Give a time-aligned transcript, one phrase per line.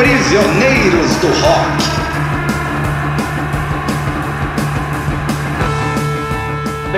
[0.00, 1.99] Prisioneiros do Rock.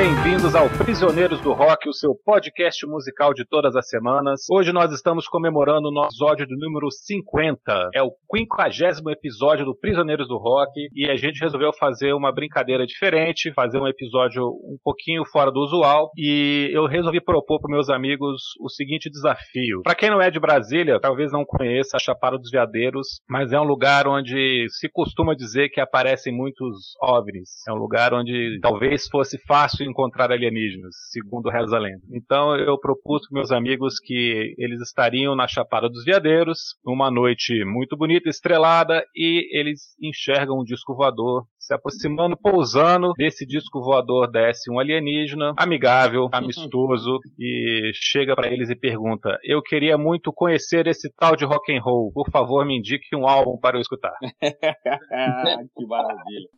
[0.02, 4.40] Bem-vindos ao Prisioneiros do Rock, o seu podcast musical de todas as semanas.
[4.50, 7.90] Hoje nós estamos comemorando o nosso episódio de número 50.
[7.94, 12.84] É o 50 episódio do Prisioneiros do Rock e a gente resolveu fazer uma brincadeira
[12.84, 17.88] diferente, fazer um episódio um pouquinho fora do usual e eu resolvi propor para meus
[17.88, 19.82] amigos o seguinte desafio.
[19.84, 23.60] Para quem não é de Brasília, talvez não conheça a Chapada dos Veadeiros, mas é
[23.60, 27.50] um lugar onde se costuma dizer que aparecem muitos OVNIs.
[27.68, 32.02] É um lugar onde talvez fosse fácil encontrar alienígenas, segundo reza a lenda.
[32.12, 37.64] Então eu propus para meus amigos que eles estariam na Chapada dos Veadeiros, numa noite
[37.64, 43.12] muito bonita, estrelada, e eles enxergam um disco voador se aproximando, pousando.
[43.16, 49.62] Desse disco voador desce um alienígena, amigável, amistoso, e chega para eles e pergunta: Eu
[49.62, 52.12] queria muito conhecer esse tal de rock and roll.
[52.12, 54.12] Por favor, me indique um álbum para eu escutar.
[55.76, 56.48] que maravilha.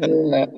[0.00, 0.48] É,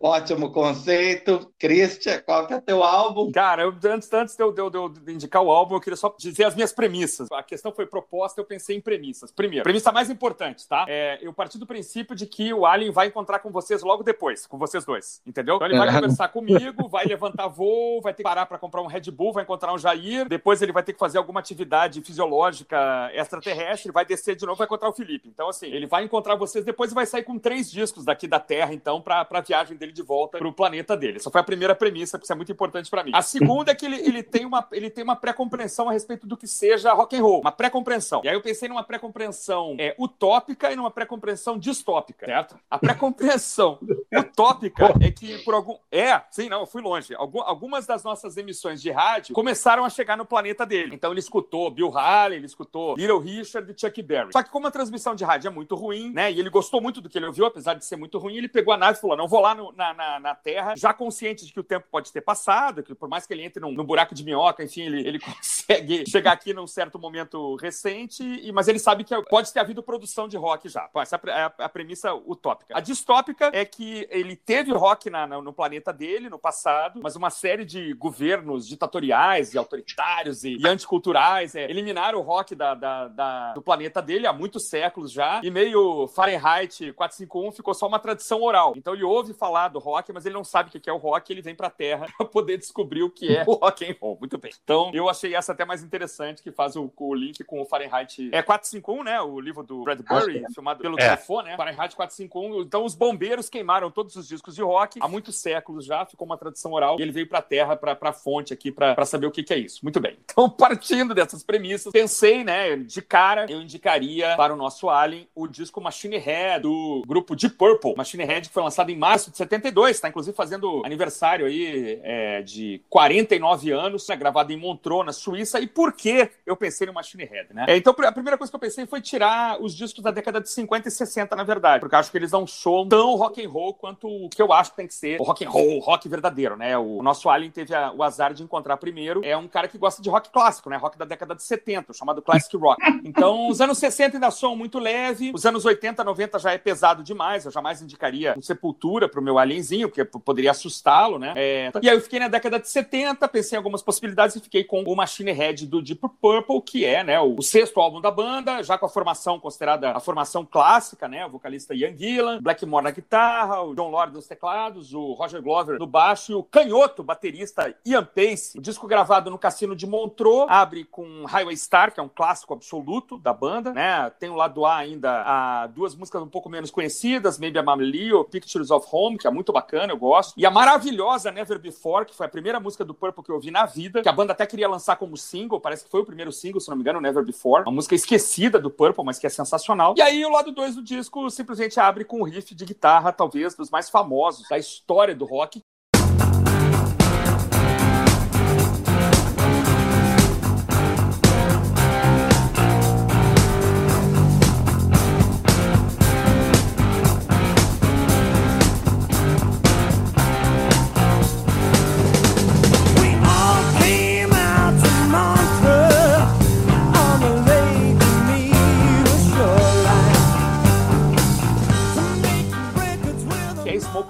[0.00, 1.52] ótimo conceito.
[1.58, 3.30] Christian, qual que é teu álbum?
[3.32, 5.96] Cara, eu, antes, antes de, eu, de, eu, de eu indicar o álbum, eu queria
[5.96, 7.28] só dizer as minhas premissas.
[7.32, 9.32] A questão foi proposta, eu pensei em premissas.
[9.32, 10.84] Primeiro, premissa mais importante, tá?
[10.88, 14.02] É, eu parti do princípio de que o Alien vai encontrar encontrar com vocês logo
[14.02, 15.56] depois, com vocês dois, entendeu?
[15.56, 18.86] Então ele vai conversar comigo, vai levantar voo, vai ter que parar para comprar um
[18.86, 23.10] Red Bull, vai encontrar um Jair, depois ele vai ter que fazer alguma atividade fisiológica
[23.14, 25.28] extraterrestre, vai descer de novo, vai encontrar o Felipe.
[25.28, 28.40] Então, assim, ele vai encontrar vocês depois e vai sair com três discos daqui da
[28.40, 31.16] Terra, então, para a viagem dele de volta para o planeta dele.
[31.16, 33.12] Essa foi a primeira premissa, porque isso é muito importante para mim.
[33.14, 36.36] A segunda é que ele, ele tem uma, ele tem uma pré-compreensão a respeito do
[36.36, 38.22] que seja rock and roll, uma pré-compreensão.
[38.24, 42.56] E aí eu pensei numa pré-compreensão é, utópica e numa pré-compreensão distópica, certo?
[42.70, 43.78] A pré compreensão
[44.12, 45.76] utópica é que por algum.
[45.90, 47.14] É, sim, não, eu fui longe.
[47.14, 50.94] Algum, algumas das nossas emissões de rádio começaram a chegar no planeta dele.
[50.94, 54.32] Então ele escutou Bill Haley, ele escutou Little Richard e Chuck Berry.
[54.32, 56.32] Só que como a transmissão de rádio é muito ruim, né?
[56.32, 58.72] E ele gostou muito do que ele ouviu, apesar de ser muito ruim, ele pegou
[58.72, 61.52] a nave e falou: não vou lá no, na, na, na, Terra, já consciente de
[61.52, 64.14] que o tempo pode ter passado, que por mais que ele entre num, num buraco
[64.14, 68.78] de minhoca, enfim, ele, ele consegue chegar aqui num certo momento recente, e, mas ele
[68.78, 70.88] sabe que pode ter havido produção de rock já.
[70.96, 72.76] Essa é a, a, a premissa utópica.
[72.76, 77.30] A distópica é que ele teve rock na, no planeta dele no passado, mas uma
[77.30, 83.08] série de governos ditatoriais e autoritários e, e anticulturais é, eliminaram o rock da, da,
[83.08, 87.98] da, do planeta dele há muitos séculos já, e meio Fahrenheit 451 ficou só uma
[87.98, 88.72] tradição oral.
[88.76, 91.32] Então ele ouve falar do rock, mas ele não sabe o que é o rock,
[91.32, 94.16] ele vem pra Terra pra poder descobrir o que é o rock and roll.
[94.20, 94.52] Muito bem.
[94.62, 98.30] Então eu achei essa até mais interessante, que faz o, o link com o Fahrenheit
[98.32, 99.20] é 451, né?
[99.20, 100.50] O livro do Bradbury, é.
[100.52, 101.02] filmado pelo é.
[101.02, 101.56] telefone, né?
[101.56, 102.62] Fahrenheit 451.
[102.62, 106.36] Então os bombeiros queimaram todos os discos de rock há muitos séculos já, ficou uma
[106.36, 109.42] tradição oral, e ele veio pra Terra, pra, pra fonte aqui, pra saber o que,
[109.42, 109.80] que é isso.
[109.82, 110.16] Muito bem.
[110.24, 115.46] Então, partindo dessas premissas, pensei, né, de cara, eu indicaria para o nosso Alien o
[115.46, 117.94] disco Machine Head, do grupo Deep Purple.
[117.96, 122.42] Machine Head que foi lançado em março de 72, tá inclusive fazendo aniversário aí é,
[122.42, 125.60] de 49 anos, né, gravado em Montreux, na Suíça.
[125.60, 127.66] E por que eu pensei no Machine Head, né?
[127.68, 130.50] É, então, a primeira coisa que eu pensei foi tirar os discos da década de
[130.50, 133.74] 50 e 60, na verdade, porque acho que eles não são tão rock and roll
[133.74, 136.56] quanto o que eu acho que tem que ser o rock and roll, rock verdadeiro,
[136.56, 136.76] né?
[136.76, 139.24] O nosso Alien teve a, o azar de encontrar primeiro.
[139.24, 140.76] É um cara que gosta de rock clássico, né?
[140.76, 142.80] Rock da década de 70, chamado classic rock.
[143.04, 147.02] Então, os anos 60 ainda são muito leve, os anos 80, 90 já é pesado
[147.02, 147.44] demais.
[147.44, 151.32] Eu jamais indicaria um Sepultura pro meu alienzinho, porque poderia assustá-lo, né?
[151.36, 151.70] É...
[151.82, 154.82] E aí eu fiquei na década de 70, pensei em algumas possibilidades e fiquei com
[154.82, 158.76] o Machine Head do Deep Purple, que é, né, o sexto álbum da banda, já
[158.76, 161.26] com a formação considerada a formação clássica, né?
[161.26, 162.40] O vocalista Ian Gillan,
[162.72, 166.42] Blackmore na guitarra, o John Lord nos teclados, o Roger Glover no baixo e o
[166.42, 168.58] canhoto baterista Ian Pace.
[168.58, 172.54] O disco gravado no Cassino de Montreux abre com Highway Star, que é um clássico
[172.54, 174.10] absoluto da banda, né?
[174.18, 178.12] Tem o lado A ainda a duas músicas um pouco menos conhecidas, Maybe I'm Amelie
[178.12, 180.32] ou Pictures of Home, que é muito bacana, eu gosto.
[180.36, 183.50] E a maravilhosa Never Before, que foi a primeira música do Purple que eu ouvi
[183.50, 186.32] na vida, que a banda até queria lançar como single, parece que foi o primeiro
[186.32, 187.64] single, se não me engano, Never Before.
[187.64, 189.94] Uma música esquecida do Purple, mas que é sensacional.
[189.96, 193.54] E aí o lado 2 do disco simplesmente abre com um riff de guitarra, talvez
[193.54, 195.62] dos mais famosos da história do rock,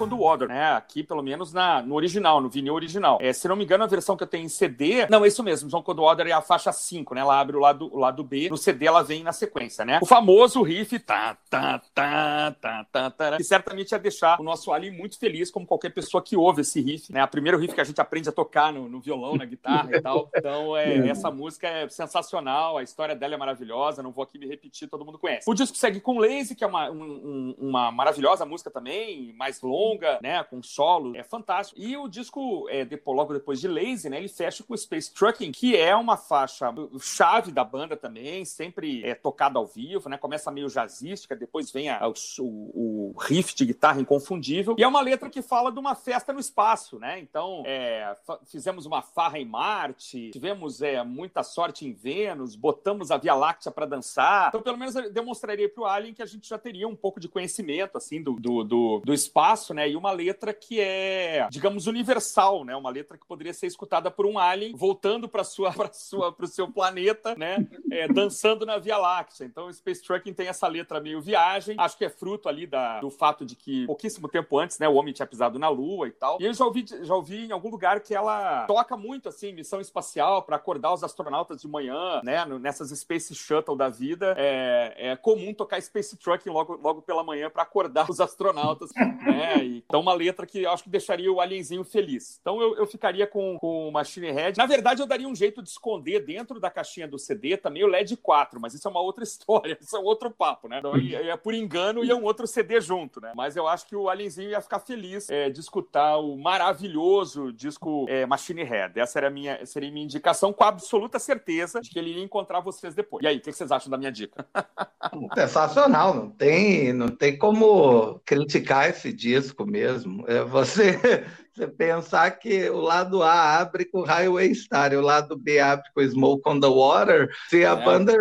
[0.07, 0.73] do o né?
[0.73, 3.17] Aqui, pelo menos na, no original, no vinil original.
[3.21, 5.07] É, se não me engano, a versão que eu tenho em CD.
[5.07, 5.69] Não, é isso mesmo.
[5.69, 7.21] John Cold Water é a faixa 5, né?
[7.21, 8.49] Ela abre o lado, o lado B.
[8.49, 9.99] No CD ela vem na sequência, né?
[10.01, 10.97] O famoso riff.
[10.99, 15.17] Tá, tá, tá, tá, tá, tá, né, que certamente ia deixar o nosso Ali muito
[15.17, 17.21] feliz, como qualquer pessoa que ouve esse riff, né?
[17.21, 20.01] A primeiro riff que a gente aprende a tocar no, no violão, na guitarra e
[20.01, 20.29] tal.
[20.35, 22.77] Então, é, é, essa música é sensacional.
[22.77, 24.03] A história dela é maravilhosa.
[24.03, 25.49] Não vou aqui me repetir, todo mundo conhece.
[25.49, 29.92] O disco segue com Lazy, que é uma, um, uma maravilhosa música também, mais longa
[30.21, 30.43] né?
[30.43, 31.79] Com solo, é fantástico.
[31.79, 34.17] E o disco, é, depois, logo depois de Lazy, né?
[34.17, 39.15] Ele fecha com Space Trucking, que é uma faixa chave da banda também, sempre é
[39.15, 40.17] tocada ao vivo, né?
[40.17, 44.75] Começa meio jazzística, depois vem a, o, o riff de guitarra inconfundível.
[44.77, 47.19] E é uma letra que fala de uma festa no espaço, né?
[47.19, 53.17] Então, é, fizemos uma farra em Marte, tivemos é, muita sorte em Vênus, botamos a
[53.17, 54.49] Via Láctea para dançar.
[54.49, 57.19] Então, pelo menos, eu demonstraria para o Alien que a gente já teria um pouco
[57.19, 59.82] de conhecimento, assim, do, do, do, do, espaço, né?
[59.87, 62.75] E uma letra que é, digamos, universal, né?
[62.75, 66.45] Uma letra que poderia ser escutada por um Alien voltando para sua, para sua, para
[66.45, 67.67] o seu planeta, né?
[67.91, 69.45] É, dançando na Via Láctea.
[69.45, 71.75] Então, o Space Trucking tem essa letra meio viagem.
[71.79, 74.87] Acho que é fruto ali da, do fato de que pouquíssimo tempo antes, né?
[74.87, 76.37] O homem tinha pisado na Lua e tal.
[76.41, 79.79] E eu já ouvi, já ouvi em algum lugar que ela toca muito, assim, missão
[79.79, 82.45] espacial para acordar os astronautas de manhã, né?
[82.45, 84.35] Nessas Space Shuttle da vida.
[84.37, 89.63] É, é comum tocar Space Trucking logo, logo pela manhã para acordar os astronautas, né?
[89.63, 92.39] E, então, uma letra que acho que deixaria o alienzinho feliz.
[92.41, 94.57] Então, eu, eu ficaria com, com Machine Head.
[94.57, 97.87] Na verdade, eu daria um jeito de esconder dentro da caixinha do CD também o
[97.87, 100.79] LED 4, mas isso é uma outra história, isso é outro papo, né?
[100.79, 103.33] Então, ia, por engano, ia um outro CD junto, né?
[103.35, 108.05] Mas eu acho que o alienzinho ia ficar feliz é, de escutar o maravilhoso disco
[108.09, 108.99] é, Machine Head.
[108.99, 112.93] Essa era minha, seria minha indicação, com absoluta certeza de que ele ia encontrar vocês
[112.93, 113.23] depois.
[113.23, 114.45] E aí, o que vocês acham da minha dica?
[115.35, 120.23] Sensacional, não tem, não tem como criticar esse disco mesmo.
[120.27, 120.99] É você,
[121.53, 125.85] você pensar que o lado A abre com Highway Star e o lado B abre
[125.93, 127.85] com Smoke on the Water, se a é.
[127.85, 128.13] banda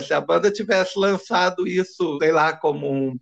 [0.00, 3.18] se a banda tivesse lançado isso, sei lá, como um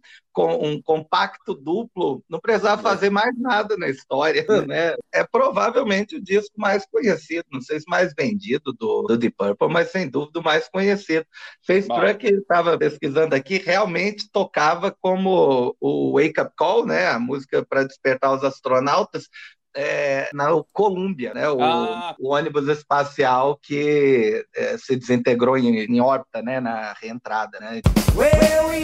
[0.47, 4.95] um compacto duplo, não precisava fazer mais nada na história, né?
[5.13, 9.69] É provavelmente o disco mais conhecido, não sei se mais vendido do, do Deep Purple,
[9.69, 11.27] mas sem dúvida o mais conhecido.
[11.67, 17.09] Face Truck, estava pesquisando aqui, realmente tocava como o Wake Up Call, né?
[17.09, 19.29] A música para despertar os astronautas,
[19.75, 21.49] é, na Colômbia, né?
[21.49, 22.14] O, ah.
[22.19, 26.61] o, ônibus espacial que é, se desintegrou em, em, órbita, né?
[26.61, 27.81] Na reentrada, né?
[28.17, 28.81] Well, we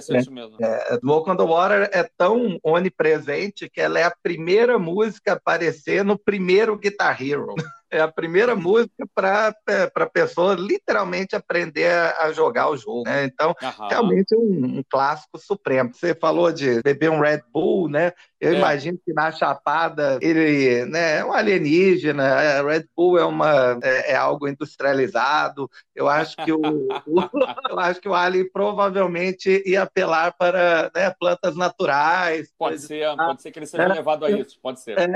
[0.00, 0.56] aconteceu é, isso mesmo.
[0.60, 5.36] É, Walk on the Water é tão onipresente que ela é a primeira música a
[5.36, 7.54] aparecer no primeiro Guitar Hero.
[7.90, 9.54] É a primeira música para
[9.94, 13.02] a pessoa literalmente aprender a, jogar o jogo.
[13.04, 13.24] Né?
[13.24, 13.88] Então, Aham.
[13.88, 15.92] realmente um, um, clássico supremo.
[15.92, 18.12] Você falou de beber um Red Bull, né?
[18.40, 18.56] Eu é.
[18.56, 24.12] imagino que na Chapada ele né, é um alienígena, a Red Bull é, uma, é,
[24.12, 25.68] é algo industrializado.
[25.94, 26.60] Eu acho que o,
[27.06, 27.28] o,
[27.68, 32.50] eu acho que o Alien provavelmente ia apelar para né, plantas naturais.
[32.58, 33.16] Pode ser, assim.
[33.16, 33.94] pode ser que ele seja né?
[33.94, 34.96] levado a isso, pode ser.
[34.98, 35.06] É,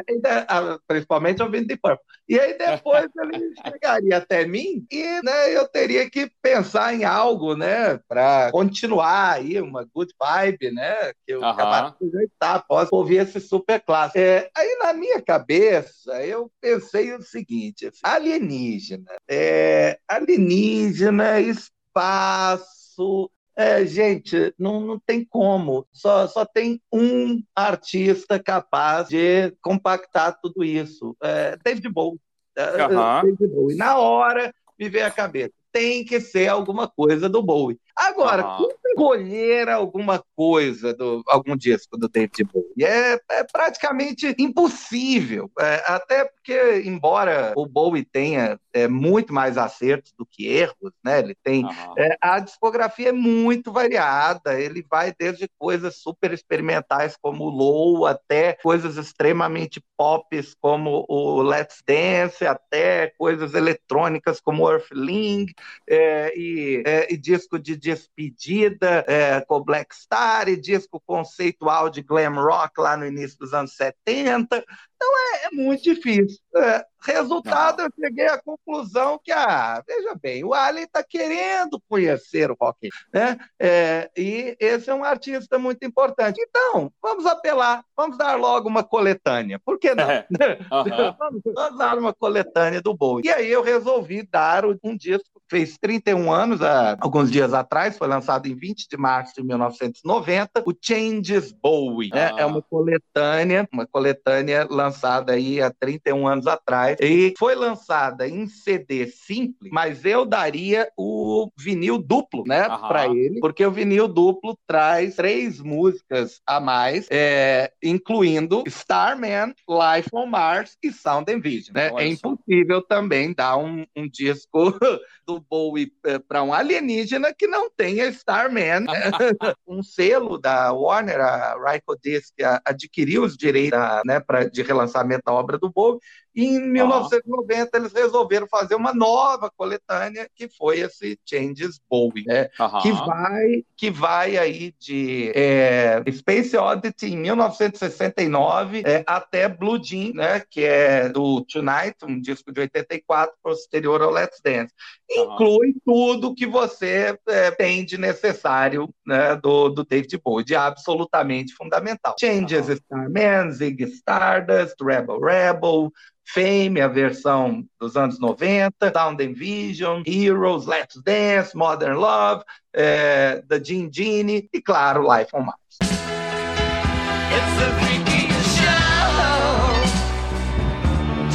[0.86, 2.04] principalmente ouvindo de Purple.
[2.28, 7.54] E aí depois ele chegaria até mim e né, eu teria que pensar em algo,
[7.54, 13.18] né, para continuar aí uma good vibe, né, que eu acabasse de ajeitar após ouvir
[13.18, 14.18] esse super clássico.
[14.18, 23.86] É, aí na minha cabeça eu pensei o seguinte: assim, alienígena, é, alienígena, espaço, é,
[23.86, 25.86] gente, não, não tem como.
[25.92, 31.16] Só, só tem um artista capaz de compactar tudo isso.
[31.22, 32.20] É David Bowie.
[32.56, 33.70] Uhum.
[33.70, 37.78] E na hora me veio a cabeça, tem que ser alguma coisa do Bowie.
[37.96, 38.68] Agora, uhum.
[38.94, 42.84] Como escolher alguma coisa, do, algum disco do David Bowie?
[42.84, 45.50] É, é praticamente impossível.
[45.58, 51.20] É, até porque, embora o Bowie tenha é, muito mais acertos do que erros, né?
[51.20, 51.64] Ele tem.
[51.96, 58.06] É, a discografia é muito variada, ele vai desde coisas super experimentais como o Low,
[58.06, 60.24] até coisas extremamente pop
[60.60, 65.46] como o Let's Dance, até coisas eletrônicas como Earthling,
[65.88, 72.02] é, e, é, e disco de despedida é, com Black Star, e disco conceitual de
[72.02, 74.64] glam rock lá no início dos anos 70.
[75.04, 76.38] Então é, é muito difícil.
[76.56, 82.50] É, resultado, eu cheguei à conclusão que, ah, veja bem, o Alien está querendo conhecer
[82.50, 83.36] o rock, né?
[83.60, 86.40] É, e esse é um artista muito importante.
[86.40, 89.60] Então, vamos apelar, vamos dar logo uma coletânea.
[89.64, 90.06] Por que não?
[90.08, 91.14] uhum.
[91.18, 93.26] vamos, vamos, dar uma coletânea do Bowie.
[93.26, 98.08] E aí eu resolvi dar um disco, fez 31 anos, há alguns dias atrás, foi
[98.08, 102.10] lançado em 20 de março de 1990, o Changes Bowie.
[102.10, 102.30] Né?
[102.38, 104.93] É uma coletânea, uma coletânea lançada
[105.32, 111.48] aí há 31 anos atrás, e foi lançada em CD simples, mas eu daria o
[111.56, 117.70] vinil duplo, né, para ele, porque o vinil duplo traz três músicas a mais, é,
[117.82, 121.74] incluindo Starman, Life on Mars e Sound and Vision.
[121.74, 121.90] Né?
[121.96, 124.78] É impossível também dar um, um disco
[125.26, 128.80] do Bowie é, para um alienígena que não tenha Starman.
[128.80, 129.10] Né?
[129.66, 132.34] um selo da Warner, a Rykodisc,
[132.64, 136.00] adquiriu os direitos né, pra, de relançamento da obra do Bowie
[136.34, 142.48] e em 1990 eles resolveram fazer uma nova coletânea que foi esse Changes Bowie, né?
[142.82, 150.12] que vai que vai aí de é, Space Oddity em 1969 é, até Blue Jean,
[150.14, 150.42] né?
[150.48, 154.72] Que é do Tonight, um disco de 84 posterior ao Let's Dance.
[155.10, 161.54] Inclui tudo que você é, tem de necessário né, do, do David Bowie, de absolutamente
[161.54, 162.14] fundamental.
[162.18, 165.92] Changes Starman, Zig Stardust, Rebel Rebel,
[166.24, 173.62] Fame, a versão dos anos 90, Sound Vision, Heroes, Let's Dance, Modern Love, é, The
[173.62, 175.58] Gene Genie e, claro, Life on Mars.
[175.80, 177.84] It's a.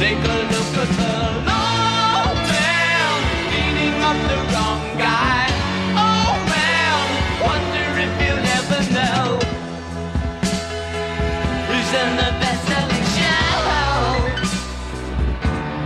[0.00, 1.49] Take a look at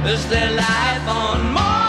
[0.07, 1.85] is there life on Mars?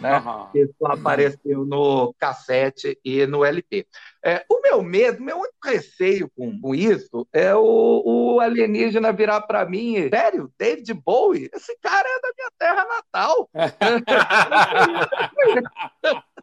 [0.00, 0.18] Né?
[0.18, 0.48] Uhum.
[0.54, 3.86] Isso apareceu no cassete e no LP.
[4.24, 9.42] É, o meu medo, meu único receio com, com isso é o, o alienígena virar
[9.42, 13.48] para mim, sério, David Bowie, esse cara é da minha terra natal.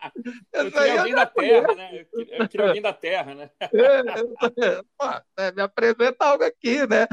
[0.52, 2.06] Eu queria alguém da Terra, né?
[2.14, 3.50] Eu queria, alguém da Terra, né?
[3.62, 5.06] É, pô,
[5.38, 7.08] é, me apresenta algo aqui, né?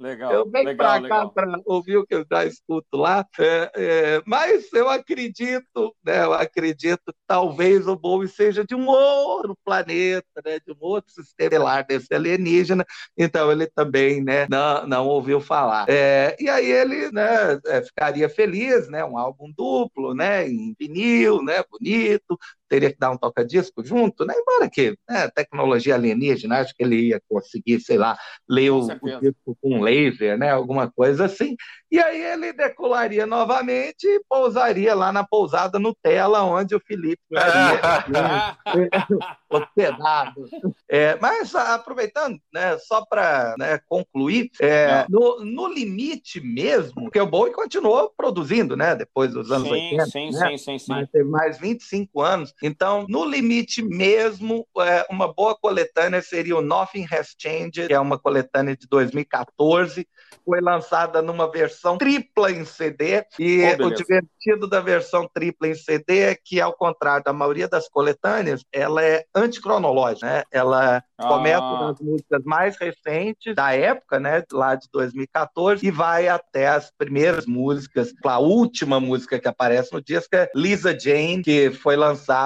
[0.00, 0.32] Legal.
[0.32, 4.72] Eu venho para cá para ouvir o que eu já escuto lá, é, é, mas
[4.72, 6.24] eu acredito, né?
[6.24, 10.58] Eu acredito que talvez o Bowie seja de um outro planeta, né?
[10.64, 12.84] De um outro sistema estelar desse alienígena,
[13.16, 14.46] então ele também, né?
[14.48, 15.86] Não, não ouviu falar.
[15.88, 17.58] É, e aí ele, né?
[17.66, 19.04] É, ficaria feliz, né?
[19.04, 20.48] Um álbum duplo, né?
[20.48, 21.62] Em vinil, né?
[21.70, 22.38] Bonito bonito,
[22.74, 24.34] teria que dar um toca-disco junto, né?
[24.36, 29.20] Embora que né, tecnologia alienígena, acho que ele ia conseguir, sei lá, ler o, o
[29.20, 30.50] disco com um laser, né?
[30.50, 31.54] Alguma coisa assim.
[31.94, 38.58] E aí ele decolaria novamente e pousaria lá na pousada Nutella, onde o Felipe estaria
[39.48, 40.48] hospedado.
[40.88, 47.26] É, mas aproveitando, né, só para né, concluir, é, no, no, limite mesmo, porque o
[47.26, 48.96] Bowie continuou produzindo, né?
[48.96, 50.06] Depois dos anos sim, 80.
[50.06, 50.48] Sim, né?
[50.48, 50.86] sim, sim, sim.
[50.88, 52.52] Mas teve mais 25 anos.
[52.66, 58.00] Então, no limite mesmo, é, uma boa coletânea seria o Nothing Has Changed, que é
[58.00, 60.08] uma coletânea de 2014,
[60.42, 65.74] foi lançada numa versão tripla em CD, e oh, o divertido da versão tripla em
[65.74, 70.42] CD é que, ao contrário da maioria das coletâneas, ela é anticronológica, né?
[70.50, 71.28] Ela ah.
[71.28, 76.90] começa nas músicas mais recentes da época, né, lá de 2014, e vai até as
[76.96, 82.43] primeiras músicas, a última música que aparece no disco é Lisa Jane, que foi lançada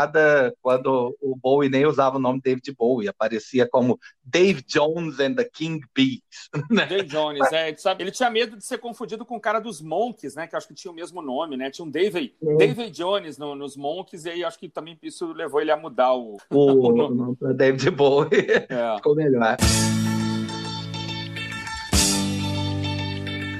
[0.60, 5.44] quando o Bowie nem usava o nome David Bowie, aparecia como Dave Jones and the
[5.44, 6.20] King Bees.
[6.70, 6.86] Né?
[6.86, 10.34] Dave Jones, é, sabe, ele tinha medo de ser confundido com o cara dos Monks,
[10.34, 13.54] né, que acho que tinha o mesmo nome, né, tinha um David, David Jones no,
[13.54, 16.92] nos Monks, e aí acho que também isso levou ele a mudar o, o, o
[17.14, 18.28] nome para David Bowie.
[18.68, 18.96] É.
[18.96, 19.56] Ficou melhor.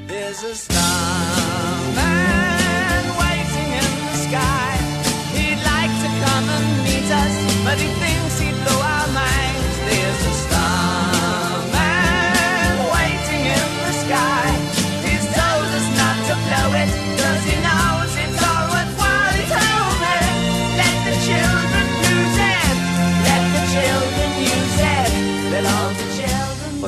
[0.07, 2.48] There's a starman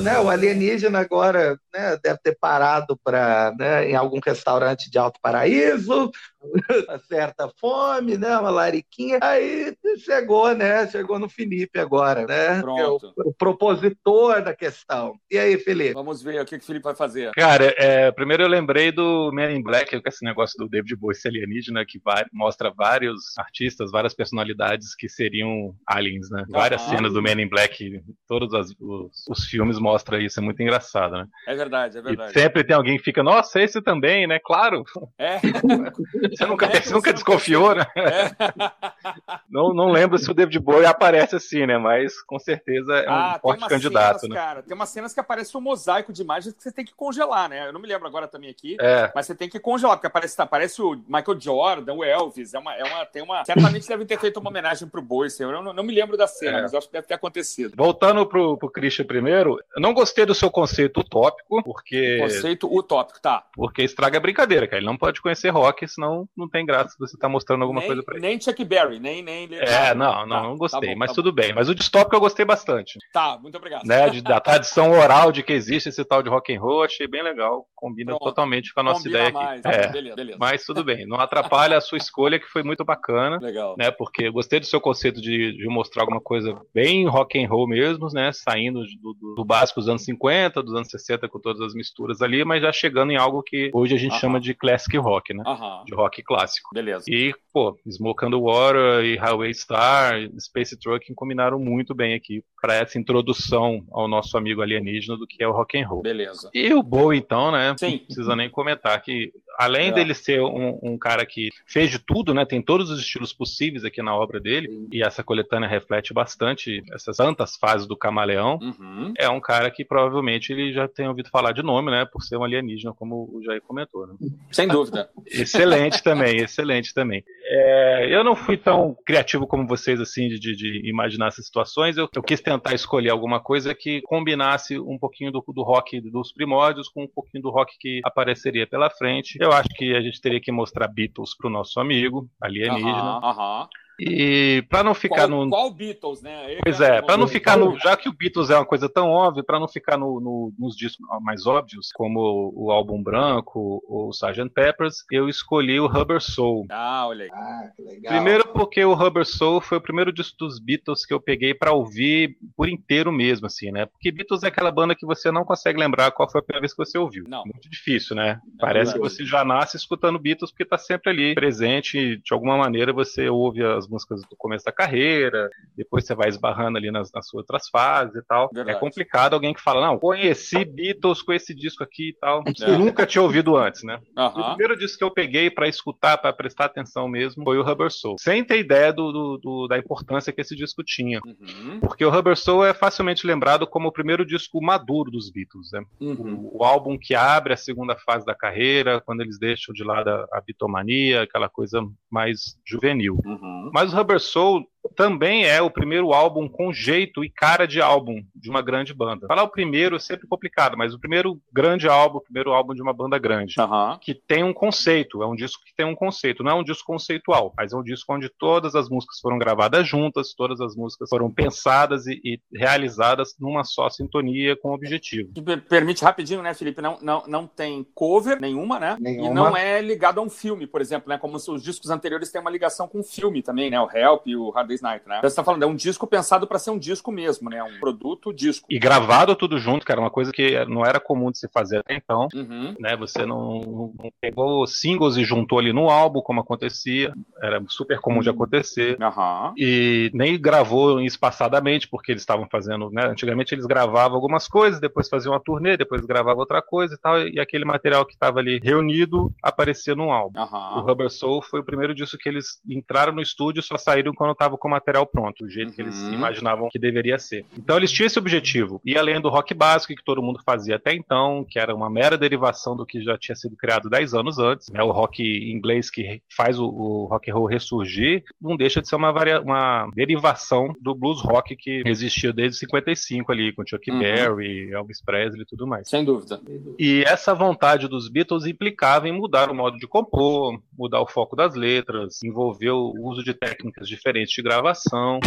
[0.00, 0.18] né?
[0.18, 6.10] O alienígena agora né, deve ter parado para né, em algum restaurante de Alto Paraíso,
[6.88, 8.37] uma certa fome, né?
[8.38, 9.18] Uma lariquinha.
[9.23, 10.87] Aí chegou, né?
[10.88, 12.61] Chegou no Felipe agora, né?
[12.61, 15.14] É o, o, propositor da questão.
[15.30, 15.94] E aí, Felipe?
[15.94, 17.32] Vamos ver o que, que o Felipe vai fazer.
[17.32, 21.16] Cara, é, primeiro eu lembrei do Man in Black, com esse negócio do David Bowie
[21.26, 26.44] alienígena, que vai, mostra vários artistas, várias personalidades que seriam aliens, né?
[26.49, 30.62] Várias cenas do Man in Black, todos as, os, os, filmes mostram isso, é muito
[30.62, 31.26] engraçado, né?
[31.47, 32.30] É verdade, é verdade.
[32.30, 34.38] E sempre tem alguém que fica, nossa, esse também, né?
[34.42, 34.85] Claro.
[35.18, 35.38] É.
[36.30, 37.87] Você nunca, é, você nunca desconfiou, né?
[37.96, 38.30] É.
[39.50, 41.76] Não, não lembro se o David Bowie aparece assim, né?
[41.76, 44.40] Mas com certeza é um ah, forte candidato, cenas, né?
[44.40, 47.49] Cara, tem umas cenas que aparece um mosaico de imagens que você tem que congelar,
[47.49, 47.66] né?
[47.66, 49.10] Eu não me lembro agora também aqui, é.
[49.14, 52.58] mas você tem que congelar, porque aparece, tá, aparece o Michael Jordan, o Elvis, é
[52.58, 53.44] uma, é uma, tem uma...
[53.44, 56.58] Certamente devem ter feito uma homenagem pro Bowie, eu não, não me lembro da cena,
[56.58, 56.62] é.
[56.62, 57.75] mas acho que deve ter acontecido.
[57.76, 62.18] Voltando pro, pro Christian primeiro, eu não gostei do seu conceito utópico, porque...
[62.20, 63.44] Conceito utópico, tá.
[63.54, 64.78] Porque estraga a brincadeira, cara.
[64.78, 68.02] Ele não pode conhecer rock, senão não tem graça você tá mostrando alguma nem, coisa
[68.02, 68.26] pra ele.
[68.26, 69.22] Nem Chuck Berry, nem...
[69.22, 69.48] nem...
[69.52, 71.42] É, não, não, tá, não gostei, tá bom, mas tá tudo bom.
[71.42, 71.52] bem.
[71.52, 72.98] Mas o distópico eu gostei bastante.
[73.12, 73.84] Tá, muito obrigado.
[73.84, 77.06] Né, de, da tradição oral de que existe esse tal de rock and roll, achei
[77.06, 78.24] bem legal, combina Pronto.
[78.24, 79.64] totalmente com a nossa combina ideia mais.
[79.64, 79.76] aqui.
[79.76, 80.38] É, beleza, beleza.
[80.38, 83.38] Mas tudo bem, não atrapalha a sua escolha, que foi muito bacana.
[83.40, 83.74] Legal.
[83.78, 87.48] Né, porque eu gostei do seu conceito de, de mostrar alguma coisa bem rock and
[87.48, 91.38] roll mesmo, né, saindo do, do, do, básico dos anos 50, dos anos 60, com
[91.38, 94.54] todas as misturas ali, mas já chegando em algo que hoje a gente chama de
[94.54, 95.42] classic rock, né,
[95.84, 96.71] de rock clássico.
[96.73, 97.05] Beleza.
[97.09, 102.43] E, pô, Smoke on the Water e Highway Star, Space Trucking combinaram muito bem aqui
[102.61, 106.02] para essa introdução ao nosso amigo alienígena do que é o rock and roll.
[106.02, 106.50] Beleza.
[106.52, 107.75] E o Bowie, então, né?
[107.79, 107.93] Sim.
[107.93, 109.93] Não precisa nem comentar que além é.
[109.93, 112.47] dele ser um, um, cara que fez de tudo, né?
[112.47, 114.88] Tem todos os estilos possíveis aqui na obra dele, Sim.
[114.90, 118.59] e essa coletânea reflete bastante essas tantas fases do camaleão.
[118.61, 119.12] Uhum.
[119.19, 122.07] É um cara que provavelmente ele já tem ouvido falar de nome, né?
[122.11, 124.07] Por ser um alienígena, como o Jair comentou.
[124.07, 124.14] Né?
[124.50, 125.11] Sem dúvida.
[125.26, 127.23] excelente também, excelente também.
[127.45, 131.97] É, eu não fui tão criativo como vocês, assim, de, de imaginar essas situações.
[131.97, 136.33] Eu, eu, quis tentar escolher alguma coisa que combinasse um pouquinho do, do rock dos
[136.33, 139.37] primórdios com um pouquinho do rock que apareceria pela frente.
[139.40, 143.18] Eu acho que a gente teria que mostrar Beatles pro nosso amigo alienígena.
[143.18, 143.68] Aham, aham.
[144.00, 145.50] E para não ficar qual, no.
[145.50, 146.58] Qual Beatles, né?
[146.64, 147.78] pois é, para não ficar no.
[147.78, 150.74] Já que o Beatles é uma coisa tão óbvia, para não ficar no, no, nos
[150.74, 154.48] discos mais óbvios, como o álbum branco ou o Sgt.
[154.54, 156.66] Peppers, eu escolhi o Rubber Soul.
[156.70, 157.30] Ah, olha aí.
[157.30, 158.14] Ah, que legal.
[158.14, 161.72] Primeiro porque o Rubber Soul foi o primeiro disco dos Beatles que eu peguei para
[161.72, 163.84] ouvir por inteiro mesmo, assim, né?
[163.84, 166.72] Porque Beatles é aquela banda que você não consegue lembrar qual foi a primeira vez
[166.72, 167.24] que você ouviu.
[167.28, 167.42] Não.
[167.44, 168.30] Muito difícil, né?
[168.30, 169.10] É Parece verdade.
[169.10, 173.28] que você já nasce escutando Beatles porque tá sempre ali presente, de alguma maneira você
[173.28, 177.40] ouve as músicas do começo da carreira, depois você vai esbarrando ali nas, nas suas
[177.40, 178.48] outras fases e tal.
[178.53, 178.76] É Verdade.
[178.76, 182.42] É complicado alguém que fala, não, conheci Beatles com esse disco aqui e tal.
[182.61, 182.79] É.
[182.79, 184.00] nunca tinha ouvido antes, né?
[184.16, 187.90] O primeiro disco que eu peguei para escutar, para prestar atenção mesmo, foi o Rubber
[187.90, 188.16] Soul.
[188.18, 191.20] Sem ter ideia do, do, do da importância que esse disco tinha.
[191.24, 191.81] Uhum.
[191.81, 195.83] Porque o Rubber Soul é facilmente lembrado como o primeiro disco maduro dos Beatles, né?
[196.00, 196.50] Uhum.
[196.53, 200.09] O, o, álbum que abre a segunda fase da carreira, quando eles deixam de lado
[200.09, 203.18] a, a bitomania, aquela coisa mais juvenil.
[203.24, 203.70] Uhum.
[203.81, 208.23] Mas o Rubber Soul também é o primeiro álbum com jeito e cara de álbum
[208.35, 209.27] de uma grande banda.
[209.27, 212.83] Falar o primeiro é sempre complicado, mas o primeiro grande álbum, o primeiro álbum de
[212.83, 213.99] uma banda grande, uhum.
[214.01, 216.87] que tem um conceito, é um disco que tem um conceito, não é um disco
[216.87, 221.09] conceitual, mas é um disco onde todas as músicas foram gravadas juntas, todas as músicas
[221.09, 225.31] foram pensadas e, e realizadas numa só sintonia com objetivo.
[225.69, 226.81] Permite rapidinho, né, Felipe?
[226.81, 228.97] Não, não, não tem cover nenhuma, né?
[229.01, 229.31] Nenhuma.
[229.31, 231.19] E não é ligado a um filme, por exemplo, né?
[231.19, 233.81] Como os discos anteriores têm uma ligação com o filme também, né?
[233.81, 235.20] O Help e o Hard Night, né?
[235.22, 237.62] Você tá falando, é um disco pensado para ser um disco mesmo, né?
[237.62, 238.66] Um produto disco.
[238.70, 241.78] E gravado tudo junto, que era uma coisa que não era comum de se fazer
[241.78, 242.74] até então, uhum.
[242.78, 242.96] né?
[242.96, 248.16] Você não, não, pegou singles e juntou ali no álbum, como acontecia, era super comum
[248.16, 248.22] uhum.
[248.22, 248.98] de acontecer.
[249.00, 249.54] Uhum.
[249.56, 253.06] E nem gravou espaçadamente, porque eles estavam fazendo, né?
[253.06, 257.20] Antigamente eles gravavam algumas coisas, depois faziam uma turnê, depois gravavam outra coisa e tal,
[257.26, 260.40] e aquele material que estava ali reunido aparecia no álbum.
[260.40, 264.33] O Rubber Soul foi o primeiro disco que eles entraram no estúdio, só saíram quando
[264.33, 265.75] estava com o material pronto, o jeito uhum.
[265.75, 266.14] que eles uhum.
[266.14, 267.44] imaginavam que deveria ser.
[267.57, 268.81] Então eles tinham esse objetivo.
[268.85, 272.16] E além do rock básico que todo mundo fazia até então, que era uma mera
[272.16, 276.23] derivação do que já tinha sido criado 10 anos antes, né, o rock inglês que
[276.35, 280.75] faz o, o rock and roll ressurgir, não deixa de ser uma, varia uma derivação
[280.81, 283.99] do blues rock que existia desde 55 ali, com Chuck uhum.
[283.99, 285.88] Berry, Elvis Presley e tudo mais.
[285.88, 286.40] Sem dúvida.
[286.79, 291.37] E essa vontade dos Beatles implicava em mudar o modo de compor, mudar o foco
[291.37, 295.21] das letras, envolveu o uso de técnicas diferentes de gravação.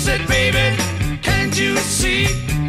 [0.00, 0.76] Said, baby,
[1.22, 2.59] can't you see?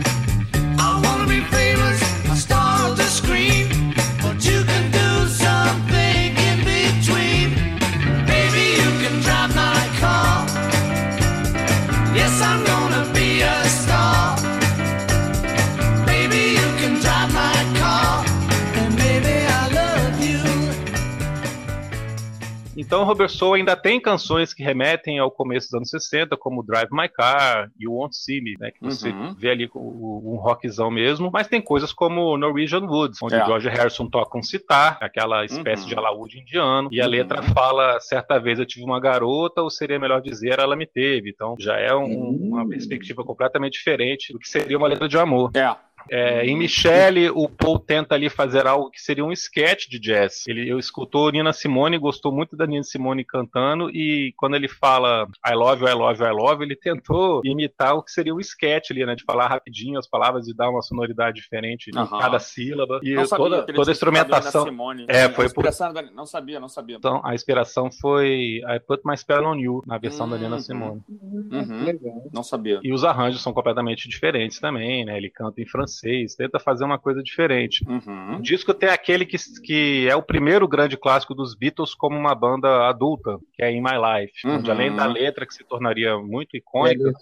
[22.91, 26.89] Então, Rubber Soul ainda tem canções que remetem ao começo dos anos 60, como Drive
[26.91, 29.34] My Car, You Won't See Me, né, que você uhum.
[29.34, 33.45] vê ali um rockzão mesmo, mas tem coisas como Norwegian Woods, onde é.
[33.45, 35.88] George Harrison toca um sitar, aquela espécie uhum.
[35.88, 37.12] de alaúde indiano, e a uhum.
[37.12, 41.30] letra fala, certa vez eu tive uma garota, ou seria melhor dizer, ela me teve.
[41.30, 42.67] Então, já é um, uma uhum.
[42.67, 45.49] perspectiva completamente diferente do que seria uma letra de amor.
[45.56, 45.73] É.
[46.09, 50.43] É, em Michelle, o Paul tenta ali fazer algo que seria um sketch de jazz.
[50.47, 55.27] Ele eu escutou Nina Simone, gostou muito da Nina Simone cantando e quando ele fala
[55.45, 58.39] I love you, I love you, I love ele tentou imitar o que seria um
[58.39, 62.39] sketch ali, né, de falar rapidinho as palavras e dar uma sonoridade diferente em cada
[62.39, 62.99] sílaba.
[63.03, 65.65] E não toda, toda a instrumentação Simone, é, foi por
[66.13, 66.95] não sabia, não sabia.
[66.97, 70.61] Então, a inspiração foi I Put My Spell on You na versão da Nina uhum.
[70.61, 71.01] Simone.
[71.09, 72.29] Uhum.
[72.33, 72.79] Não sabia.
[72.83, 75.17] E os arranjos são completamente diferentes também, né?
[75.17, 77.86] Ele canta em francês francês, tenta fazer uma coisa diferente.
[77.88, 78.38] Uhum.
[78.38, 82.34] O disco tem aquele que, que é o primeiro grande clássico dos Beatles como uma
[82.34, 84.56] banda adulta, que é In My Life, uhum.
[84.56, 87.13] onde além da letra que se tornaria muito icônica,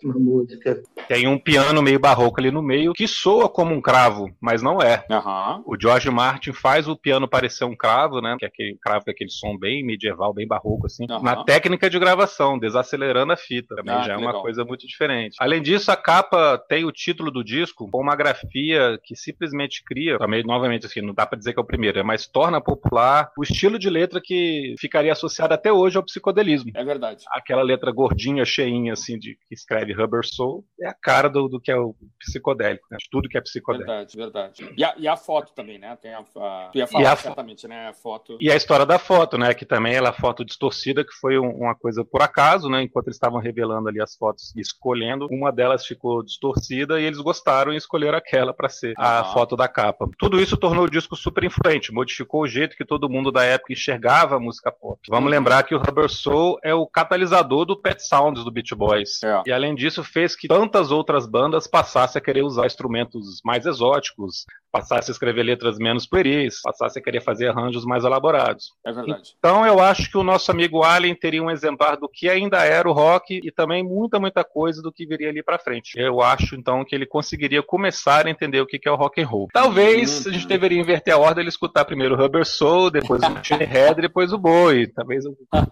[1.08, 4.82] tem um piano meio barroco ali no meio que soa como um cravo, mas não
[4.82, 5.03] é.
[5.10, 5.63] Uhum.
[5.65, 8.36] O George Martin faz o piano parecer um cravo, né?
[8.38, 11.97] Que é aquele cravo com aquele som bem medieval, bem barroco assim, na técnica de
[11.97, 14.41] gravação, desacelerando a fita, também ah, já é uma legal.
[14.41, 15.36] coisa muito diferente.
[15.39, 18.59] Além disso, a capa tem o título do disco com uma grafia
[19.04, 22.28] que simplesmente cria, também novamente assim, não dá para dizer que é o primeiro, mas
[22.28, 26.72] torna popular o estilo de letra que ficaria associado até hoje ao psicodelismo.
[26.76, 27.24] É verdade.
[27.32, 31.60] Aquela letra gordinha, cheinha assim de que escreve Rubber Soul é a cara do, do
[31.60, 32.98] que é o psicodélico, né?
[33.12, 33.89] Tudo que é psicodélico.
[33.89, 34.74] Verdade, verdade.
[34.78, 35.98] E a, e a foto também, né?
[36.02, 36.69] Tem a, a...
[36.72, 37.89] Tu ia falar certamente, né?
[37.89, 38.38] A foto.
[38.39, 39.54] E a história da foto, né?
[39.54, 42.82] Que também ela é foto distorcida, que foi um, uma coisa por acaso, né?
[42.82, 47.19] Enquanto eles estavam revelando ali as fotos e escolhendo, uma delas ficou distorcida e eles
[47.19, 50.09] gostaram e escolheram aquela para ser a foto da capa.
[50.17, 53.73] Tudo isso tornou o disco super influente, modificou o jeito que todo mundo da época
[53.73, 54.99] enxergava a música pop.
[55.09, 55.31] Vamos uhum.
[55.31, 59.21] lembrar que o Rubber Soul é o catalisador do Pet Sounds do Beach Boys.
[59.23, 59.43] É.
[59.47, 64.45] E além disso, fez que tantas outras bandas passassem a querer usar instrumentos mais exóticos,
[64.71, 68.73] passasse a escrever letras menos pueris, passasse a querer fazer arranjos mais elaborados.
[68.85, 69.35] É verdade.
[69.38, 72.88] Então eu acho que o nosso amigo Allen teria um exemplar do que ainda era
[72.88, 75.99] o rock e também muita, muita coisa do que viria ali para frente.
[75.99, 79.28] Eu acho então que ele conseguiria começar a entender o que é o rock and
[79.28, 79.47] roll.
[79.52, 83.30] Talvez a gente deveria inverter a ordem e escutar primeiro o Rubber Soul, depois o
[83.30, 84.88] Machine Head, depois o Boi.
[84.88, 85.25] Talvez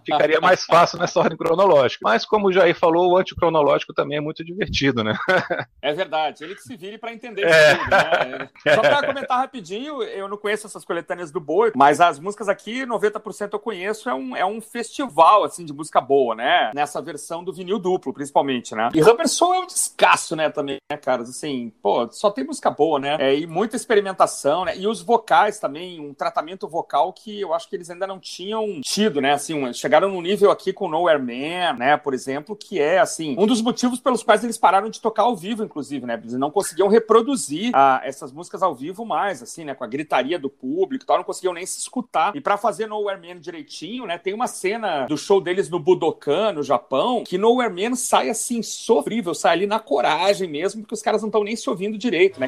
[0.04, 2.00] ficaria mais fácil nessa ordem cronológica.
[2.02, 5.16] Mas como o Jair falou, o anticronológico também é muito divertido, né?
[5.80, 6.44] É verdade.
[6.44, 7.74] Ele que se vire para entender é.
[7.76, 8.48] tudo, né?
[8.74, 12.84] Só para comentar rapidinho, eu não conheço essas coletâneas do Boi, mas as músicas aqui,
[12.84, 16.72] 90% eu conheço, é um, é um festival, assim, de música boa, né?
[16.74, 18.88] Nessa versão do vinil duplo, principalmente, né?
[18.94, 21.30] E Rubber Soul é um descasso, né, também, né, caras?
[21.30, 23.16] Assim, pô, só tem música boa, né?
[23.20, 24.76] É, e muita experimentação, né?
[24.76, 28.80] E os vocais também, um tratamento vocal que eu acho que eles ainda não tinham
[28.82, 29.32] tido, né?
[29.32, 33.36] Assim, um, chegaram num nível aqui com Nowhere Man, né, por exemplo, que é, assim,
[33.38, 36.14] um dos motivos pelos quais eles pararam de tocar ao vivo, inclusive, né?
[36.14, 39.74] Eles não conseguiam reproduzir ah, essas músicas ao vivo mais, assim, né?
[39.74, 42.34] Com a gritaria do público e tal, não conseguiam nem se escutar.
[42.34, 44.18] E para fazer Nowhere Man direitinho, né?
[44.18, 48.62] Tem uma cena do show deles no Budokan, no Japão, que Nowhere Man sai assim,
[48.62, 52.40] sofrível, sai ali na coragem mesmo, porque os caras não estão nem se ouvindo direito,
[52.40, 52.47] né?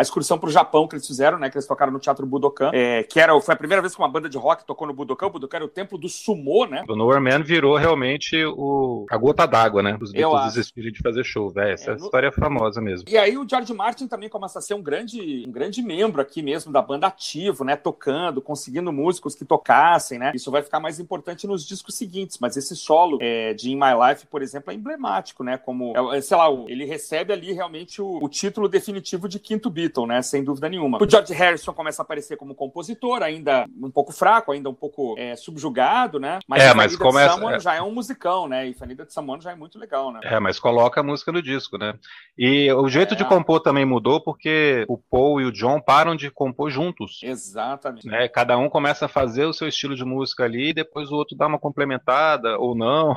[0.00, 1.50] a excursão pro Japão que eles fizeram, né?
[1.50, 4.08] Que eles tocaram no Teatro Budokan, é, que era, foi a primeira vez que uma
[4.08, 5.26] banda de rock tocou no Budokan.
[5.26, 6.84] O Budokan era o templo do sumô, né?
[6.88, 9.98] O Nowhere Man virou realmente o, a gota d'água, né?
[10.00, 11.74] Os Beatles desistirem de fazer show, velho.
[11.74, 12.04] Essa é, no...
[12.04, 13.08] história é famosa mesmo.
[13.10, 16.42] E aí o George Martin também começa a ser um grande, um grande membro aqui
[16.42, 17.76] mesmo da banda ativo, né?
[17.76, 20.32] Tocando, conseguindo músicos que tocassem, né?
[20.34, 24.08] Isso vai ficar mais importante nos discos seguintes, mas esse solo é, de In My
[24.08, 25.58] Life, por exemplo, é emblemático, né?
[25.58, 29.89] Como, é, sei lá, ele recebe ali realmente o, o título definitivo de quinto Beatle
[29.90, 30.22] Beatle, né?
[30.22, 30.98] Sem dúvida nenhuma.
[31.02, 35.16] O George Harrison começa a aparecer como compositor, ainda um pouco fraco, ainda um pouco
[35.18, 36.38] é, subjugado, né?
[36.46, 37.34] Mas, é, mas começa...
[37.34, 37.60] Someone é...
[37.60, 38.66] já é um musicão, né?
[38.68, 40.20] E Fanida de Someone já é muito legal, né?
[40.22, 41.94] É, mas coloca a música no disco, né?
[42.38, 43.16] E o jeito é...
[43.16, 47.20] de compor também mudou porque o Paul e o John param de compor juntos.
[47.22, 48.06] Exatamente.
[48.06, 48.28] Né?
[48.28, 51.36] Cada um começa a fazer o seu estilo de música ali e depois o outro
[51.36, 53.16] dá uma complementada ou não.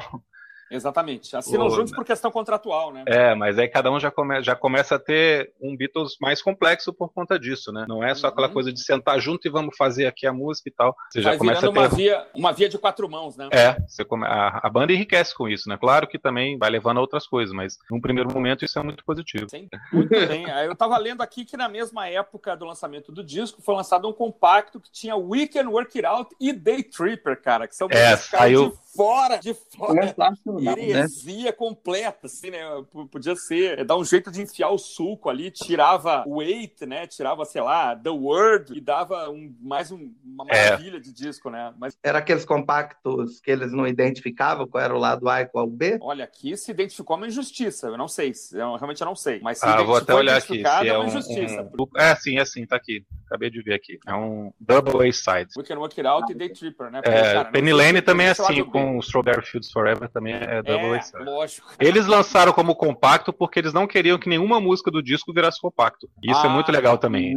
[0.74, 1.36] Exatamente.
[1.36, 1.96] Assinam Pô, juntos né?
[1.96, 3.04] por questão contratual, né?
[3.08, 6.92] É, mas aí cada um já, come, já começa a ter um Beatles mais complexo
[6.94, 7.86] por conta disso, né?
[7.88, 8.54] Não é só aquela Uhum.
[8.54, 10.96] coisa de sentar junto e vamos fazer aqui a música e tal.
[11.10, 11.96] Você já Vai começa virando a uma ter.
[11.96, 13.48] via, uma via de quatro mãos, né?
[13.52, 14.26] É, você come...
[14.26, 15.78] a, a banda enriquece com isso, né?
[15.78, 19.04] Claro que também vai levando a outras coisas, mas num primeiro momento isso é muito
[19.06, 19.48] positivo.
[19.50, 20.46] Sim, muito bem.
[20.50, 24.14] Eu tava lendo aqui que na mesma época do lançamento do disco foi lançado um
[24.14, 28.40] compacto que tinha Weekend Work It Out e Day Tripper, cara, que são É, músicas
[28.40, 30.14] saiu- de fora, de fora.
[30.64, 30.90] Né?
[30.90, 32.60] Heresia completa, assim, né?
[32.92, 36.86] P- Podia ser, é, dar um jeito de enfiar o suco ali, tirava o weight,
[36.86, 37.06] né?
[37.08, 40.70] Tirava, sei lá, the word e dava um, mais um- uma É.
[40.72, 41.74] maravilha de disco, né?
[41.78, 45.66] Mas Era aqueles compactos que eles não identificavam qual era o lado A e qual
[45.66, 45.98] o B?
[46.02, 47.88] olha, aqui se identificou uma injustiça.
[47.88, 49.40] Eu não sei, se- eu realmente eu não sei.
[49.42, 50.46] Mas se Ah, vou identificou até olhar aqui.
[50.54, 51.62] identificado, Se é é uma um, injustiça.
[51.80, 53.06] um- É, sim, é sim, tá aqui.
[53.26, 53.98] Acabei de ver aqui.
[54.06, 55.50] É um Double A-Side.
[55.58, 57.02] We Can Work It Out e Day Tripper, né?
[57.02, 60.98] Porque, É, cara, Penny Lane também é assim, com Strawberry Fields Forever também é Double
[60.98, 61.68] É, lógico.
[61.80, 66.10] Eles lançaram como compacto porque eles não queriam que nenhuma música do disco virasse compacto.
[66.24, 66.50] Isso é Ah.
[66.50, 67.36] muito legal também.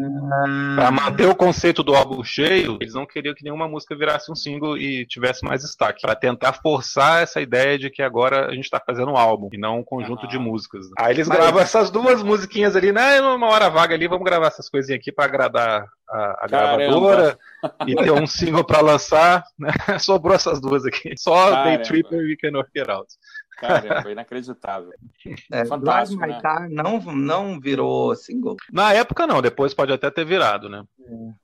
[0.75, 4.35] Pra manter o conceito do álbum cheio, eles não queriam que nenhuma música virasse um
[4.35, 6.03] single e tivesse mais destaque.
[6.03, 9.59] Pra tentar forçar essa ideia de que agora a gente tá fazendo um álbum e
[9.59, 10.29] não um conjunto Aham.
[10.29, 10.87] de músicas.
[10.99, 13.21] Aí eles Mas- gravam essas duas musiquinhas ali, né?
[13.21, 17.39] Uma hora vaga ali, vamos gravar essas coisinhas aqui pra agradar a, a gravadora
[17.87, 19.45] e ter um single pra lançar.
[19.59, 19.71] Né?
[19.99, 21.15] Sobrou essas duas aqui.
[21.17, 21.85] Só Day Caramba.
[21.85, 23.09] Tripper e We Can Work It Out.
[23.57, 24.93] Caramba, inacreditável.
[25.51, 26.41] É, Fantástico, Drive My né?
[26.43, 28.57] Car não, não virou single.
[28.73, 30.83] Na época não, depois pode até ter virado, né?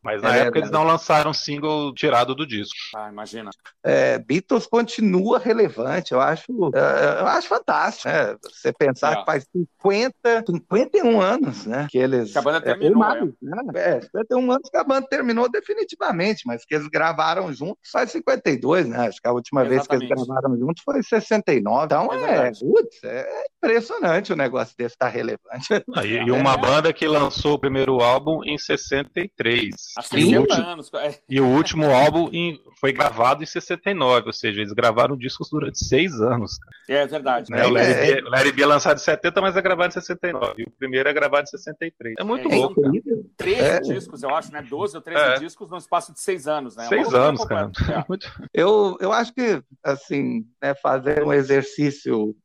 [0.03, 2.75] Mas na É época eles não lançaram single tirado do disco.
[2.97, 3.51] Ah, imagina.
[3.85, 6.45] É, Beatles continua relevante, eu acho,
[6.75, 8.37] é, eu acho fantástico, né?
[8.43, 9.17] Você pensar É.
[9.17, 11.87] que faz 50, 51 anos, né?
[11.91, 12.33] Que eles.
[12.33, 13.63] Que a banda é, terminou, ou mais, né?
[13.75, 18.89] É, 51 anos que a banda terminou definitivamente, mas que eles gravaram juntos faz 52,
[18.89, 19.09] né?
[19.09, 20.29] Acho que a última vez que eles Exatamente.
[20.29, 21.85] gravaram juntos foi em 69.
[21.85, 22.61] Então É é, verdade.
[22.61, 25.85] putz, é impressionante o negócio desse estar relevante.
[25.95, 29.75] Ah, E, e uma banda que lançou o primeiro álbum em 63.
[29.97, 30.91] Há E o 60 último- anos.
[30.95, 35.49] É, E o último álbum em- foi gravado em 69, ou seja, eles gravaram discos
[35.51, 36.57] durante seis anos.
[36.89, 37.51] é verdade.
[37.51, 37.65] Né?
[37.67, 38.53] O, É, Larry é.
[38.53, 40.63] B, é lançado em 70, mas é gravado em 69.
[40.63, 42.15] E o primeiro é gravado em 63.
[42.19, 42.81] É muito É, louco.
[42.81, 42.89] cara.
[42.97, 43.25] incrível.
[43.37, 43.81] 13 É.
[43.81, 44.63] discos, eu acho, né?
[44.63, 45.39] 12 ou 13 É.
[45.39, 46.85] discos no espaço de 6 anos, né?
[46.85, 47.71] É Seis anos, cara.
[47.89, 48.03] É.
[48.55, 51.92] Eu, eu acho que, assim, né, fazer um exercício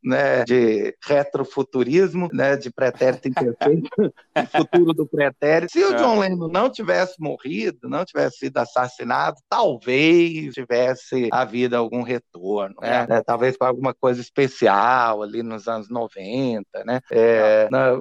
[0.04, 3.90] né, de retrofuturismo, né, de pretérito imperfeito,
[4.72, 5.72] futuro do pretérito.
[5.72, 5.96] Se o É.
[5.96, 13.04] John Lennon não tivesse morrido, não tivesse sido assassinado, talvez tivesse havido algum retorno, né?
[13.04, 13.08] É.
[13.08, 17.00] Né, Talvez para alguma coisa especial ali nos anos 90, né?
[17.12, 18.00] É, na-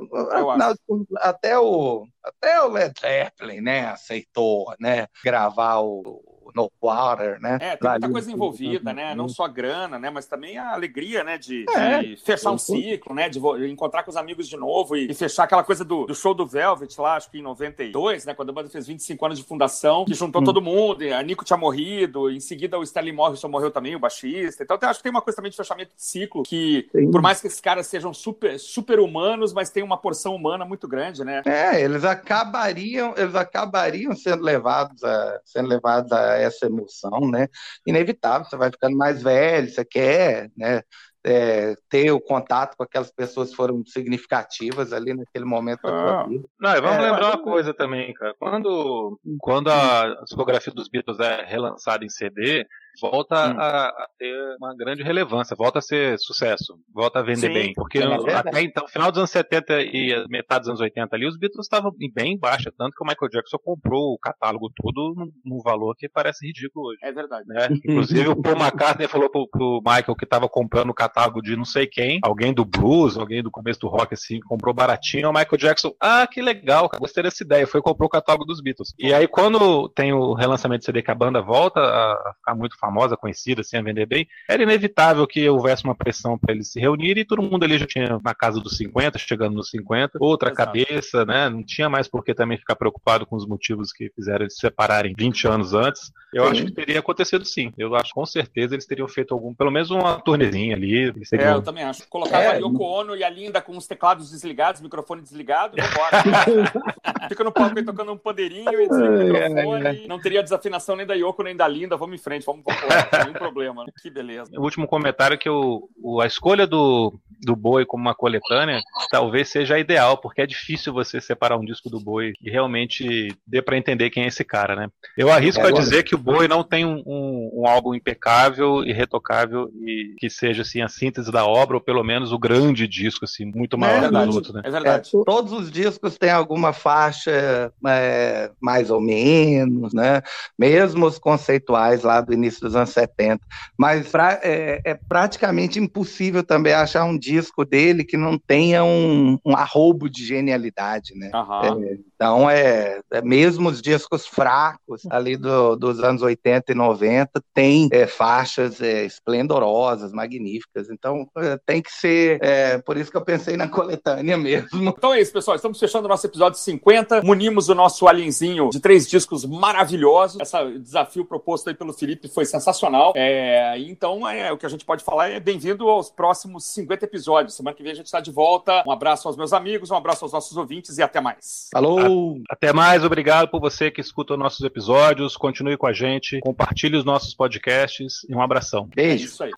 [1.21, 6.21] até o até o Led Zeppelin, né, aceitou, né, gravar o
[6.55, 7.59] No Water, né?
[7.61, 9.15] É, tem muita coisa envolvida, né?
[9.15, 10.11] Não só a grana, né?
[10.11, 11.39] Mas também a alegria, né?
[11.39, 12.03] De, É.
[12.03, 13.29] de fechar um ciclo, né?
[13.29, 16.35] De encontrar com os amigos de novo e, e fechar aquela coisa do, do show
[16.35, 18.35] do Velvet lá, acho que em 92, né?
[18.35, 20.45] Quando a banda fez 25 anos de fundação, que juntou Hum.
[20.45, 21.03] todo mundo.
[21.03, 24.63] e A Nico tinha morrido, em seguida o Stanley Morrison morreu também, o baixista.
[24.63, 27.11] Então acho que tem uma coisa também de fechamento de ciclo que, Sim.
[27.11, 30.87] por mais que esses caras sejam super, super humanos, mas tem uma porção humana muito
[30.87, 31.43] grande, né?
[31.45, 37.49] É, eles acabariam, eles acabariam sendo levados a, sendo levados a essa emoção, né?
[37.87, 40.83] Inevitável, você vai ficando mais velho, você quer, né?
[41.29, 46.01] é, ter o contato com aquelas pessoas que foram significativas ali naquele momento da Ah.
[46.22, 46.49] sua vida.
[46.61, 48.33] Não, e vamos É, lembrar mas- uma coisa também, cara.
[48.38, 52.64] Quando, quando a discografia dos Beatles é relançada em CD,
[53.01, 53.61] volta Hum.
[53.61, 57.73] a, a ter uma grande relevância, volta a ser sucesso, volta a vender Sim, bem.
[57.75, 61.39] Porque é até então, final dos anos 70 e metade dos anos 80 ali, os
[61.39, 65.63] Beatles estavam bem baixa, tanto que o Michael Jackson comprou o catálogo todo num, num
[65.63, 66.99] valor que parece ridículo hoje.
[67.03, 67.45] É verdade.
[67.47, 67.69] né?
[67.85, 71.65] Inclusive o Paul McCartney falou pro, pro Michael que tava comprando o catálogo de não
[71.65, 75.59] sei quem, alguém do blues, alguém do começo do rock assim, comprou baratinho, o Michael
[75.59, 78.95] Jackson, ah, que legal, cara, gostei dessa ideia, foi e comprou o catálogo dos Beatles.
[78.99, 82.77] E aí quando tem o relançamento de CD que a banda volta a ficar muito
[82.79, 82.86] famosa,
[83.16, 87.22] conhecida, assim, a vender bem, era inevitável que houvesse uma pressão para eles se reunirem
[87.22, 90.66] e todo mundo ali já tinha na casa dos 50, chegando nos 50, outra Exato.
[90.66, 91.49] cabeça, né?
[91.49, 94.61] Não tinha mais por que também ficar preocupado com os motivos que fizeram eles se
[94.61, 96.12] separarem 20 anos antes.
[96.33, 96.51] Eu Sim.
[96.51, 97.72] acho que teria acontecido sim.
[97.79, 101.12] Eu acho que com certeza eles teriam feito algum, pelo menos uma turnezinha ali.
[101.33, 102.07] É, eu também acho.
[102.09, 102.49] Colocava É.
[102.49, 105.77] a Yoko Ono e a Linda com os teclados desligados, microfone desligado.
[107.29, 110.09] Fica no palco aí tocando um pandeirinho e desliga o É, microfone.
[110.09, 111.96] Não teria desafinação nem da Yoko nem da Linda.
[111.96, 112.76] Vamos em frente, vamos, vamos
[113.23, 113.85] Nenhum problema.
[114.03, 114.51] Que beleza.
[114.57, 118.81] O último comentário é que o, o- a escolha do, do Boi como uma coletânea,
[119.11, 123.61] talvez seja ideal, porque é difícil você separar um disco do Boi e realmente dê
[123.62, 124.89] para entender quem é esse cara, né?
[125.17, 128.85] Eu arrisco é, a dizer que o Boi não tem um, um, um, álbum impecável
[128.85, 132.87] e retocável e que seja assim a síntese da obra, ou pelo menos o grande
[132.87, 134.62] disco, assim, muito maior é do outro, né?
[134.65, 135.11] É verdade.
[135.15, 140.23] É, todos os discos têm alguma faixa é, mais ou menos, né?
[140.59, 143.40] Mesmo os conceituais lá do início dos anos 70.
[143.79, 149.38] Mas pra, é, é praticamente impossível também achar um disco dele que não tenha um,
[149.44, 151.31] um arrobo de genialidade, né?
[151.35, 151.85] Uhum.
[151.85, 157.42] É, então, é, é, mesmo os discos fracos ali do, dos anos 80 e 90
[157.52, 160.88] tem é, faixas é, esplendorosas, magníficas.
[160.90, 162.42] Então, é, tem que ser.
[162.42, 164.66] É, por isso que eu pensei na coletânea mesmo.
[164.96, 165.57] Então é isso, pessoal.
[165.57, 167.20] Estamos fechando o nosso episódio 50.
[167.22, 170.40] Munimos o nosso alienzinho de três discos maravilhosos.
[170.40, 173.12] Esse desafio proposto aí pelo Felipe foi sensacional.
[173.14, 177.55] É, então, é, o que a gente pode falar é bem-vindo aos próximos 50 episódios.
[177.55, 178.83] Semana que vem a gente está de volta.
[178.87, 181.68] Um abraço aos meus amigos, um abraço aos nossos ouvintes e até mais.
[182.07, 182.40] Falou!
[182.49, 185.37] Até mais, obrigado por você que escuta nossos episódios.
[185.37, 188.88] Continue com a gente, compartilhe os nossos podcasts e um abração.
[188.95, 189.25] Beijo.
[189.25, 189.53] É isso aí.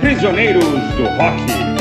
[0.00, 1.71] Prisioneiros do Rock.